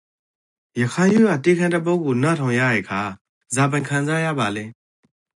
[0.81, 3.01] ရခိုင်ရိုးရာတေးခြင်းတစ်ပုဒ်ကိုနားထောင်ရရေခါ
[3.55, 4.65] ဇာပိုင် ခံစားရပါလဲ?